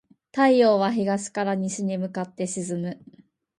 [0.31, 2.99] 太陽は東から西に向かって沈む。